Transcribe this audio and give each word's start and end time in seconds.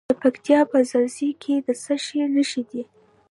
د 0.09 0.11
پکتیا 0.21 0.59
په 0.71 0.77
ځاځي 0.89 1.29
کې 1.41 1.55
د 1.65 1.67
څه 1.83 1.93
شي 2.05 2.19
نښې 2.35 2.63
دي؟ 2.69 2.83